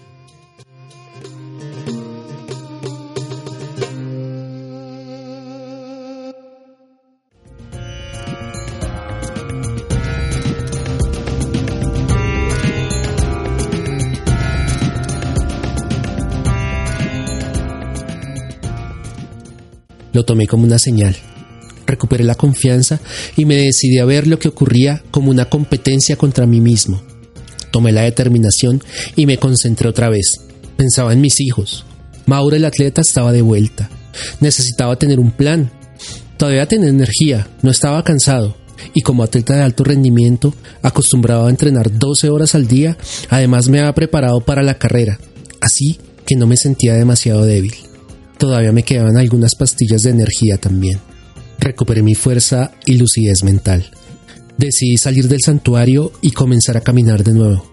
Lo 20.16 20.25
tomé 20.25 20.46
como 20.46 20.64
una 20.64 20.78
señal. 20.78 21.14
Recuperé 21.87 22.25
la 22.25 22.37
confianza 22.37 23.00
y 23.37 23.44
me 23.44 23.56
decidí 23.56 23.99
a 23.99 24.06
ver 24.06 24.26
lo 24.26 24.38
que 24.38 24.49
ocurría 24.49 25.02
como 25.11 25.30
una 25.30 25.50
competencia 25.50 26.16
contra 26.16 26.46
mí 26.46 26.58
mismo. 26.58 27.02
Tomé 27.70 27.92
la 27.92 28.00
determinación 28.00 28.82
y 29.14 29.26
me 29.26 29.37
concentré 29.37 29.90
otra 29.90 30.08
vez. 30.08 30.40
Pensaba 30.78 31.12
en 31.12 31.20
mis 31.20 31.38
hijos. 31.40 31.85
Mauro 32.25 32.56
el 32.56 32.64
atleta 32.64 33.02
estaba 33.02 33.30
de 33.30 33.42
vuelta. 33.42 33.90
Necesitaba 34.40 34.96
tener 34.96 35.20
un 35.20 35.32
plan. 35.32 35.70
Todavía 36.38 36.64
tenía 36.64 36.88
energía, 36.88 37.49
no 37.61 37.70
estaba 37.70 38.02
cansado. 38.02 38.56
Y 38.94 39.02
como 39.02 39.23
atleta 39.23 39.54
de 39.54 39.64
alto 39.64 39.85
rendimiento, 39.85 40.54
acostumbrado 40.80 41.44
a 41.44 41.50
entrenar 41.50 41.92
12 41.92 42.30
horas 42.30 42.54
al 42.54 42.66
día, 42.66 42.96
además 43.28 43.68
me 43.68 43.80
había 43.80 43.92
preparado 43.92 44.40
para 44.40 44.62
la 44.62 44.78
carrera. 44.78 45.18
Así 45.61 45.99
que 46.25 46.37
no 46.37 46.46
me 46.46 46.56
sentía 46.56 46.94
demasiado 46.94 47.44
débil. 47.44 47.75
Todavía 48.38 48.72
me 48.72 48.82
quedaban 48.82 49.16
algunas 49.16 49.54
pastillas 49.54 50.02
de 50.02 50.10
energía 50.10 50.58
también. 50.58 51.00
Recuperé 51.58 52.02
mi 52.02 52.14
fuerza 52.14 52.72
y 52.84 52.96
lucidez 52.96 53.42
mental. 53.42 53.90
Decidí 54.58 54.96
salir 54.98 55.28
del 55.28 55.40
santuario 55.40 56.12
y 56.20 56.30
comenzar 56.32 56.76
a 56.76 56.82
caminar 56.82 57.24
de 57.24 57.32
nuevo. 57.32 57.64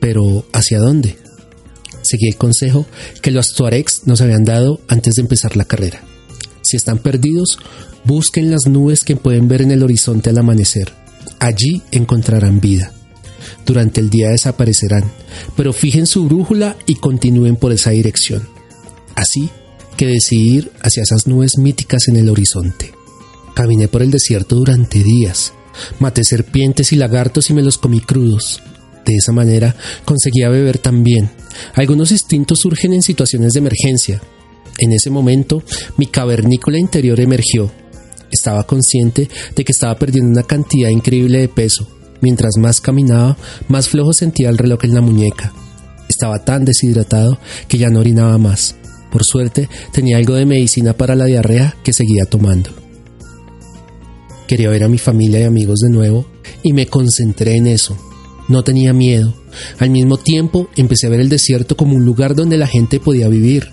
Pero 0.00 0.46
¿hacia 0.52 0.78
dónde? 0.78 1.16
Seguí 2.02 2.28
el 2.28 2.36
consejo 2.36 2.86
que 3.22 3.30
los 3.30 3.54
tuaregs 3.54 4.06
nos 4.06 4.20
habían 4.20 4.44
dado 4.44 4.80
antes 4.88 5.14
de 5.14 5.22
empezar 5.22 5.56
la 5.56 5.64
carrera. 5.64 6.02
Si 6.62 6.76
están 6.76 6.98
perdidos, 6.98 7.58
busquen 8.04 8.50
las 8.50 8.66
nubes 8.66 9.04
que 9.04 9.16
pueden 9.16 9.48
ver 9.48 9.62
en 9.62 9.70
el 9.70 9.82
horizonte 9.82 10.30
al 10.30 10.38
amanecer. 10.38 10.92
Allí 11.38 11.82
encontrarán 11.90 12.60
vida. 12.60 12.92
Durante 13.66 14.00
el 14.00 14.10
día 14.10 14.30
desaparecerán, 14.30 15.10
pero 15.56 15.72
fijen 15.72 16.06
su 16.06 16.24
brújula 16.24 16.76
y 16.86 16.96
continúen 16.96 17.56
por 17.56 17.72
esa 17.72 17.90
dirección. 17.90 18.48
Así 19.14 19.50
que 20.00 20.06
decidir 20.06 20.72
hacia 20.80 21.02
esas 21.02 21.26
nubes 21.26 21.58
míticas 21.58 22.08
en 22.08 22.16
el 22.16 22.30
horizonte. 22.30 22.90
Caminé 23.52 23.86
por 23.86 24.00
el 24.00 24.10
desierto 24.10 24.56
durante 24.56 25.02
días. 25.02 25.52
Maté 25.98 26.24
serpientes 26.24 26.94
y 26.94 26.96
lagartos 26.96 27.50
y 27.50 27.52
me 27.52 27.60
los 27.60 27.76
comí 27.76 28.00
crudos. 28.00 28.62
De 29.04 29.14
esa 29.14 29.32
manera 29.32 29.76
conseguía 30.06 30.48
beber 30.48 30.78
también. 30.78 31.28
Algunos 31.74 32.12
instintos 32.12 32.60
surgen 32.62 32.94
en 32.94 33.02
situaciones 33.02 33.52
de 33.52 33.58
emergencia. 33.58 34.22
En 34.78 34.90
ese 34.92 35.10
momento, 35.10 35.62
mi 35.98 36.06
cavernícola 36.06 36.78
interior 36.78 37.20
emergió. 37.20 37.70
Estaba 38.32 38.64
consciente 38.64 39.28
de 39.54 39.64
que 39.64 39.72
estaba 39.72 39.98
perdiendo 39.98 40.30
una 40.30 40.44
cantidad 40.44 40.88
increíble 40.88 41.40
de 41.40 41.48
peso. 41.48 41.86
Mientras 42.22 42.52
más 42.58 42.80
caminaba, 42.80 43.36
más 43.68 43.90
flojo 43.90 44.14
sentía 44.14 44.48
el 44.48 44.56
reloj 44.56 44.82
en 44.84 44.94
la 44.94 45.02
muñeca. 45.02 45.52
Estaba 46.08 46.42
tan 46.42 46.64
deshidratado 46.64 47.38
que 47.68 47.76
ya 47.76 47.90
no 47.90 48.00
orinaba 48.00 48.38
más. 48.38 48.76
Por 49.10 49.24
suerte, 49.24 49.68
tenía 49.92 50.18
algo 50.18 50.34
de 50.34 50.46
medicina 50.46 50.92
para 50.92 51.14
la 51.14 51.24
diarrea 51.24 51.76
que 51.82 51.92
seguía 51.92 52.26
tomando. 52.26 52.70
Quería 54.46 54.70
ver 54.70 54.84
a 54.84 54.88
mi 54.88 54.98
familia 54.98 55.40
y 55.40 55.44
amigos 55.44 55.80
de 55.80 55.90
nuevo 55.90 56.26
y 56.62 56.72
me 56.72 56.86
concentré 56.86 57.56
en 57.56 57.66
eso. 57.66 57.96
No 58.48 58.64
tenía 58.64 58.92
miedo. 58.92 59.34
Al 59.78 59.90
mismo 59.90 60.16
tiempo, 60.16 60.68
empecé 60.76 61.06
a 61.06 61.10
ver 61.10 61.20
el 61.20 61.28
desierto 61.28 61.76
como 61.76 61.94
un 61.94 62.04
lugar 62.04 62.34
donde 62.34 62.56
la 62.56 62.66
gente 62.66 63.00
podía 63.00 63.28
vivir. 63.28 63.68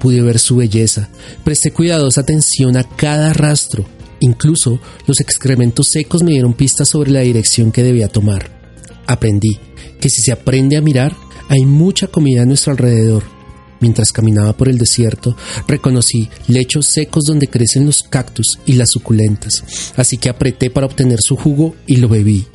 Pude 0.00 0.20
ver 0.20 0.38
su 0.38 0.56
belleza. 0.56 1.08
Presté 1.44 1.70
cuidadosa 1.70 2.22
atención 2.22 2.76
a 2.76 2.84
cada 2.84 3.32
rastro. 3.32 3.84
Incluso 4.20 4.80
los 5.06 5.20
excrementos 5.20 5.88
secos 5.92 6.22
me 6.22 6.32
dieron 6.32 6.54
pistas 6.54 6.88
sobre 6.88 7.10
la 7.10 7.20
dirección 7.20 7.72
que 7.72 7.82
debía 7.82 8.08
tomar. 8.08 8.60
Aprendí 9.06 9.58
que 10.00 10.08
si 10.08 10.22
se 10.22 10.32
aprende 10.32 10.76
a 10.76 10.80
mirar, 10.80 11.16
hay 11.48 11.64
mucha 11.64 12.06
comida 12.06 12.42
a 12.42 12.46
nuestro 12.46 12.72
alrededor 12.72 13.41
Mientras 13.82 14.12
caminaba 14.12 14.56
por 14.56 14.68
el 14.68 14.78
desierto, 14.78 15.36
reconocí 15.66 16.30
lechos 16.46 16.86
secos 16.86 17.24
donde 17.24 17.48
crecen 17.48 17.84
los 17.84 18.04
cactus 18.04 18.60
y 18.64 18.74
las 18.74 18.90
suculentas, 18.92 19.64
así 19.96 20.16
que 20.16 20.28
apreté 20.28 20.70
para 20.70 20.86
obtener 20.86 21.20
su 21.20 21.36
jugo 21.36 21.74
y 21.86 21.96
lo 21.96 22.08
bebí. 22.08 22.46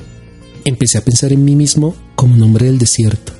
Empecé 0.64 0.96
a 0.96 1.04
pensar 1.04 1.32
en 1.32 1.44
mí 1.44 1.54
mismo 1.54 1.94
como 2.14 2.34
un 2.34 2.42
hombre 2.42 2.66
del 2.66 2.78
desierto. 2.78 3.34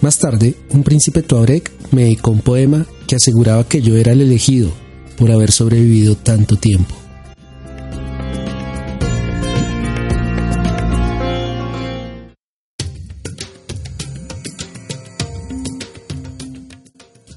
Más 0.00 0.18
tarde, 0.18 0.54
un 0.70 0.82
príncipe 0.82 1.22
tuareg 1.22 1.70
me 1.90 2.04
dedicó 2.04 2.30
un 2.30 2.40
poema 2.40 2.86
que 3.06 3.16
aseguraba 3.16 3.68
que 3.68 3.82
yo 3.82 3.96
era 3.96 4.12
el 4.12 4.22
elegido 4.22 4.72
por 5.18 5.30
haber 5.30 5.52
sobrevivido 5.52 6.16
tanto 6.16 6.56
tiempo. 6.56 6.94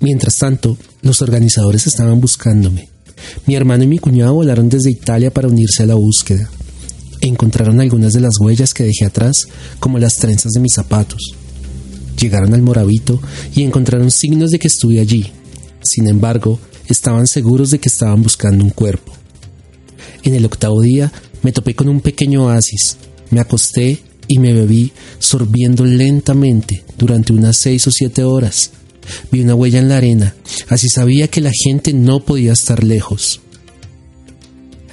Mientras 0.03 0.35
tanto, 0.35 0.77
los 1.01 1.21
organizadores 1.21 1.87
estaban 1.87 2.19
buscándome. 2.19 2.89
Mi 3.47 3.55
hermano 3.55 3.85
y 3.85 3.87
mi 3.87 3.99
cuñado 3.99 4.33
volaron 4.33 4.67
desde 4.67 4.91
Italia 4.91 5.31
para 5.31 5.47
unirse 5.47 5.83
a 5.83 5.85
la 5.85 5.95
búsqueda. 5.95 6.49
Encontraron 7.21 7.79
algunas 7.79 8.11
de 8.11 8.19
las 8.19 8.37
huellas 8.37 8.73
que 8.73 8.83
dejé 8.83 9.05
atrás, 9.05 9.47
como 9.79 9.99
las 9.99 10.17
trenzas 10.17 10.51
de 10.51 10.59
mis 10.59 10.73
zapatos. 10.73 11.35
Llegaron 12.19 12.53
al 12.53 12.61
Moravito 12.61 13.21
y 13.55 13.63
encontraron 13.63 14.11
signos 14.11 14.51
de 14.51 14.59
que 14.59 14.67
estuve 14.67 14.99
allí. 14.99 15.31
Sin 15.81 16.09
embargo, 16.09 16.59
estaban 16.89 17.25
seguros 17.25 17.71
de 17.71 17.79
que 17.79 17.87
estaban 17.87 18.21
buscando 18.21 18.65
un 18.65 18.71
cuerpo. 18.71 19.13
En 20.23 20.35
el 20.35 20.43
octavo 20.43 20.81
día 20.81 21.13
me 21.43 21.53
topé 21.53 21.75
con 21.75 21.87
un 21.87 22.01
pequeño 22.01 22.47
oasis. 22.47 22.97
Me 23.31 23.39
acosté 23.39 23.99
y 24.27 24.37
me 24.39 24.51
bebí 24.51 24.91
sorbiendo 25.19 25.85
lentamente 25.85 26.83
durante 26.97 27.31
unas 27.31 27.55
seis 27.55 27.87
o 27.87 27.91
siete 27.91 28.25
horas. 28.25 28.71
Vi 29.31 29.41
una 29.41 29.55
huella 29.55 29.79
en 29.79 29.89
la 29.89 29.97
arena, 29.97 30.35
así 30.69 30.89
sabía 30.89 31.27
que 31.27 31.41
la 31.41 31.51
gente 31.51 31.93
no 31.93 32.19
podía 32.19 32.53
estar 32.53 32.83
lejos. 32.83 33.41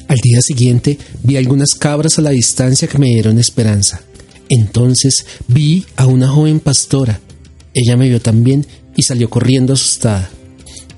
Al 0.08 0.18
día 0.18 0.40
siguiente 0.42 0.98
vi 1.22 1.36
algunas 1.36 1.70
cabras 1.78 2.18
a 2.18 2.22
la 2.22 2.30
distancia 2.30 2.88
que 2.88 2.98
me 2.98 3.06
dieron 3.06 3.38
esperanza. 3.38 4.02
Entonces 4.48 5.24
vi 5.46 5.86
a 5.94 6.06
una 6.06 6.28
joven 6.28 6.58
pastora. 6.58 7.20
Ella 7.72 7.96
me 7.96 8.08
vio 8.08 8.20
también 8.20 8.66
y 8.96 9.02
salió 9.02 9.30
corriendo 9.30 9.74
asustada. 9.74 10.28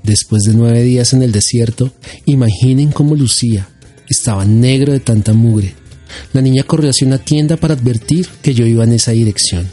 Después 0.02 0.45
de 0.45 0.54
nueve 0.54 0.83
días 0.83 1.12
en 1.12 1.23
el 1.23 1.31
desierto, 1.31 1.92
imaginen 2.25 2.90
cómo 2.90 3.14
lucía. 3.14 3.69
Estaba 4.09 4.45
negro 4.47 4.92
de 4.92 5.00
tanta 5.00 5.35
mugre. 5.35 5.75
La 6.33 6.40
niña 6.40 6.62
corrió 6.62 6.90
hacia 6.90 7.07
una 7.07 7.19
tienda 7.19 7.57
para 7.57 7.75
advertir 7.75 8.26
que 8.42 8.54
yo 8.54 8.66
iba 8.66 8.85
en 8.85 8.92
esa 8.92 9.12
dirección. 9.12 9.71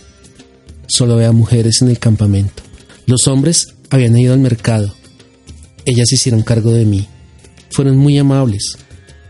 Solo 0.87 1.15
veía 1.15 1.31
mujeres 1.31 1.81
en 1.81 1.89
el 1.89 1.99
campamento. 1.99 2.63
Los 3.09 3.25
hombres 3.25 3.73
habían 3.89 4.15
ido 4.15 4.33
al 4.33 4.39
mercado. 4.39 4.93
Ellas 5.83 6.13
hicieron 6.13 6.43
cargo 6.43 6.69
de 6.69 6.85
mí. 6.85 7.07
Fueron 7.71 7.97
muy 7.97 8.19
amables. 8.19 8.77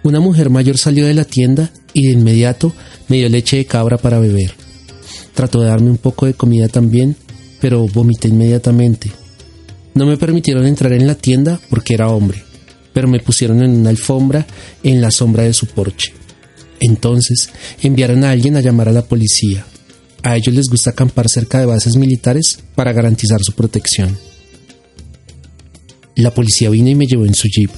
Una 0.03 0.19
mujer 0.19 0.49
mayor 0.49 0.77
salió 0.77 1.05
de 1.05 1.13
la 1.13 1.23
tienda 1.23 1.71
y 1.93 2.07
de 2.07 2.11
inmediato 2.11 2.73
me 3.07 3.15
dio 3.15 3.29
leche 3.29 3.55
de 3.55 3.65
cabra 3.65 3.97
para 3.97 4.19
beber. 4.19 4.51
Trató 5.33 5.61
de 5.61 5.67
darme 5.67 5.91
un 5.91 5.97
poco 5.97 6.25
de 6.25 6.33
comida 6.33 6.67
también, 6.67 7.15
pero 7.61 7.87
vomité 7.87 8.27
inmediatamente. 8.27 9.13
No 9.93 10.05
me 10.05 10.17
permitieron 10.17 10.65
entrar 10.65 10.91
en 10.91 11.07
la 11.07 11.15
tienda 11.15 11.57
porque 11.69 11.93
era 11.93 12.09
hombre, 12.09 12.43
pero 12.91 13.07
me 13.07 13.21
pusieron 13.21 13.63
en 13.63 13.71
una 13.71 13.91
alfombra 13.91 14.45
en 14.83 14.99
la 14.99 15.09
sombra 15.09 15.43
de 15.43 15.53
su 15.53 15.67
porche. 15.67 16.11
Entonces 16.81 17.49
enviaron 17.81 18.25
a 18.25 18.31
alguien 18.31 18.57
a 18.57 18.61
llamar 18.61 18.89
a 18.89 18.91
la 18.91 19.05
policía. 19.05 19.65
A 20.23 20.35
ellos 20.35 20.53
les 20.53 20.69
gusta 20.69 20.91
acampar 20.91 21.29
cerca 21.29 21.59
de 21.59 21.65
bases 21.65 21.95
militares 21.95 22.59
para 22.75 22.93
garantizar 22.93 23.39
su 23.41 23.53
protección. 23.53 24.17
La 26.15 26.33
policía 26.33 26.69
vino 26.69 26.89
y 26.89 26.95
me 26.95 27.05
llevó 27.05 27.25
en 27.25 27.33
su 27.33 27.47
jeep. 27.47 27.71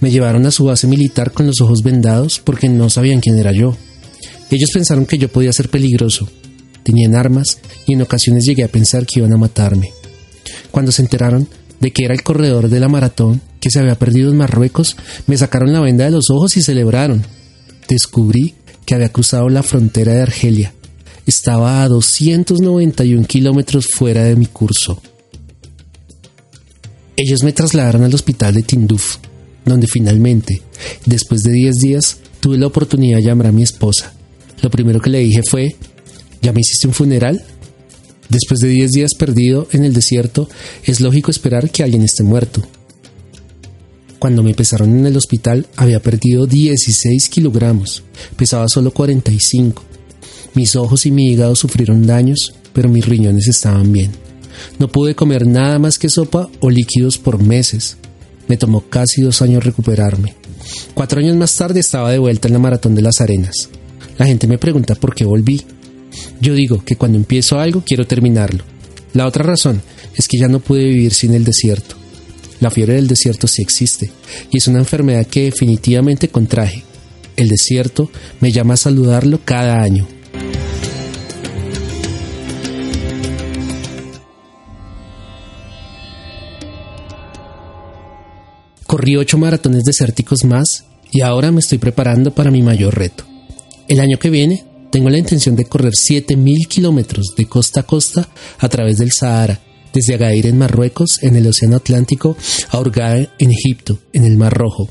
Me 0.00 0.10
llevaron 0.10 0.46
a 0.46 0.50
su 0.50 0.64
base 0.64 0.86
militar 0.86 1.32
con 1.32 1.46
los 1.46 1.60
ojos 1.60 1.82
vendados 1.82 2.40
porque 2.42 2.68
no 2.68 2.88
sabían 2.90 3.20
quién 3.20 3.38
era 3.38 3.52
yo. 3.52 3.76
Ellos 4.50 4.70
pensaron 4.72 5.06
que 5.06 5.18
yo 5.18 5.28
podía 5.28 5.52
ser 5.52 5.68
peligroso. 5.68 6.28
Tenían 6.84 7.16
armas 7.16 7.58
y 7.86 7.94
en 7.94 8.02
ocasiones 8.02 8.44
llegué 8.44 8.62
a 8.62 8.68
pensar 8.68 9.06
que 9.06 9.18
iban 9.18 9.32
a 9.32 9.38
matarme. 9.38 9.92
Cuando 10.70 10.92
se 10.92 11.02
enteraron 11.02 11.48
de 11.80 11.90
que 11.90 12.04
era 12.04 12.14
el 12.14 12.22
corredor 12.22 12.68
de 12.68 12.78
la 12.78 12.88
maratón 12.88 13.40
que 13.60 13.70
se 13.70 13.80
había 13.80 13.98
perdido 13.98 14.30
en 14.30 14.36
Marruecos, 14.36 14.96
me 15.26 15.36
sacaron 15.36 15.72
la 15.72 15.80
venda 15.80 16.04
de 16.04 16.12
los 16.12 16.30
ojos 16.30 16.56
y 16.56 16.62
celebraron. 16.62 17.26
Descubrí 17.88 18.54
que 18.86 18.94
había 18.94 19.08
cruzado 19.08 19.48
la 19.48 19.62
frontera 19.62 20.14
de 20.14 20.22
Argelia. 20.22 20.74
Estaba 21.26 21.82
a 21.82 21.88
291 21.88 23.26
kilómetros 23.26 23.86
fuera 23.94 24.24
de 24.24 24.36
mi 24.36 24.46
curso. 24.46 25.00
Ellos 27.16 27.42
me 27.42 27.52
trasladaron 27.52 28.02
al 28.02 28.14
hospital 28.14 28.54
de 28.54 28.62
Tinduf, 28.62 29.16
donde 29.64 29.86
finalmente, 29.86 30.62
después 31.06 31.42
de 31.42 31.52
10 31.52 31.74
días, 31.76 32.18
tuve 32.40 32.58
la 32.58 32.66
oportunidad 32.66 33.18
de 33.18 33.24
llamar 33.24 33.46
a 33.46 33.52
mi 33.52 33.62
esposa. 33.62 34.12
Lo 34.60 34.70
primero 34.70 35.00
que 35.00 35.10
le 35.10 35.20
dije 35.20 35.42
fue, 35.48 35.76
¿ya 36.42 36.52
me 36.52 36.60
hiciste 36.60 36.88
un 36.88 36.94
funeral? 36.94 37.42
Después 38.28 38.60
de 38.60 38.68
10 38.68 38.90
días 38.90 39.14
perdido 39.14 39.68
en 39.72 39.84
el 39.84 39.92
desierto, 39.92 40.48
es 40.84 41.00
lógico 41.00 41.30
esperar 41.30 41.70
que 41.70 41.82
alguien 41.82 42.02
esté 42.02 42.22
muerto. 42.22 42.62
Cuando 44.18 44.42
me 44.42 44.54
pesaron 44.54 44.98
en 44.98 45.06
el 45.06 45.16
hospital 45.16 45.66
había 45.76 46.00
perdido 46.00 46.46
16 46.46 47.28
kilogramos, 47.28 48.02
pesaba 48.36 48.68
solo 48.68 48.90
45. 48.90 49.93
Mis 50.54 50.76
ojos 50.76 51.06
y 51.06 51.10
mi 51.10 51.32
hígado 51.32 51.56
sufrieron 51.56 52.06
daños, 52.06 52.54
pero 52.72 52.88
mis 52.88 53.06
riñones 53.06 53.48
estaban 53.48 53.92
bien. 53.92 54.12
No 54.78 54.88
pude 54.88 55.14
comer 55.14 55.46
nada 55.46 55.78
más 55.78 55.98
que 55.98 56.08
sopa 56.08 56.48
o 56.60 56.70
líquidos 56.70 57.18
por 57.18 57.42
meses. 57.42 57.96
Me 58.48 58.56
tomó 58.56 58.82
casi 58.82 59.22
dos 59.22 59.42
años 59.42 59.64
recuperarme. 59.64 60.34
Cuatro 60.94 61.20
años 61.20 61.36
más 61.36 61.54
tarde 61.56 61.80
estaba 61.80 62.10
de 62.10 62.18
vuelta 62.18 62.48
en 62.48 62.54
la 62.54 62.60
Maratón 62.60 62.94
de 62.94 63.02
las 63.02 63.20
Arenas. 63.20 63.68
La 64.18 64.26
gente 64.26 64.46
me 64.46 64.58
pregunta 64.58 64.94
por 64.94 65.14
qué 65.14 65.24
volví. 65.24 65.62
Yo 66.40 66.54
digo 66.54 66.84
que 66.84 66.96
cuando 66.96 67.18
empiezo 67.18 67.58
algo 67.58 67.82
quiero 67.84 68.06
terminarlo. 68.06 68.64
La 69.12 69.26
otra 69.26 69.44
razón 69.44 69.82
es 70.16 70.28
que 70.28 70.38
ya 70.38 70.48
no 70.48 70.60
pude 70.60 70.84
vivir 70.84 71.14
sin 71.14 71.34
el 71.34 71.44
desierto. 71.44 71.96
La 72.60 72.70
fiebre 72.70 72.94
del 72.94 73.08
desierto 73.08 73.46
sí 73.46 73.62
existe 73.62 74.10
y 74.50 74.58
es 74.58 74.68
una 74.68 74.78
enfermedad 74.78 75.26
que 75.26 75.44
definitivamente 75.44 76.28
contraje. 76.28 76.84
El 77.36 77.48
desierto 77.48 78.10
me 78.40 78.52
llama 78.52 78.74
a 78.74 78.78
saludarlo 78.78 79.40
cada 79.44 79.82
año. 79.82 80.06
Ocho 89.18 89.36
maratones 89.36 89.84
desérticos 89.84 90.44
más 90.44 90.86
y 91.12 91.20
ahora 91.20 91.52
me 91.52 91.60
estoy 91.60 91.76
preparando 91.76 92.34
para 92.34 92.50
mi 92.50 92.62
mayor 92.62 92.96
reto. 92.96 93.24
El 93.86 94.00
año 94.00 94.18
que 94.18 94.30
viene 94.30 94.64
tengo 94.90 95.10
la 95.10 95.18
intención 95.18 95.54
de 95.56 95.66
correr 95.66 95.92
7.000 95.92 96.66
kilómetros 96.66 97.34
de 97.36 97.44
costa 97.44 97.80
a 97.80 97.82
costa 97.82 98.28
a 98.58 98.68
través 98.68 98.96
del 98.96 99.12
Sahara, 99.12 99.60
desde 99.92 100.14
Agadir 100.14 100.46
en 100.46 100.56
Marruecos, 100.56 101.22
en 101.22 101.36
el 101.36 101.46
Océano 101.46 101.76
Atlántico, 101.76 102.34
a 102.70 102.80
Hurghada 102.80 103.28
en 103.38 103.50
Egipto, 103.50 103.98
en 104.14 104.24
el 104.24 104.38
Mar 104.38 104.54
Rojo. 104.54 104.88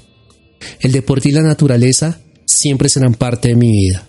El 0.79 0.91
deporte 0.91 1.29
y 1.29 1.31
la 1.31 1.41
naturaleza 1.41 2.19
siempre 2.45 2.89
serán 2.89 3.15
parte 3.15 3.49
de 3.49 3.55
mi 3.55 3.71
vida. 3.71 4.07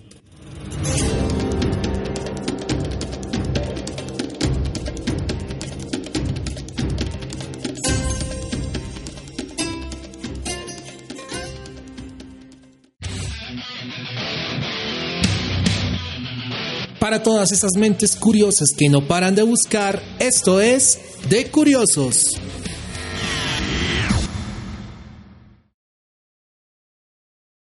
Para 17.15 17.23
todas 17.23 17.53
esas 17.53 17.77
mentes 17.77 18.17
curiosas 18.17 18.71
que 18.77 18.89
no 18.89 19.07
paran 19.07 19.37
de 19.37 19.45
buscar, 19.45 20.03
esto 20.19 20.61
es 20.61 20.99
De 21.29 21.49
Curiosos. 21.49 22.41